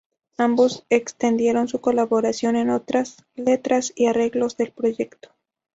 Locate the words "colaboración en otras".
1.79-3.23